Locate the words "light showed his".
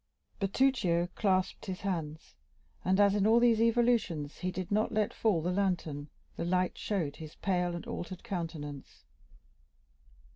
6.43-7.35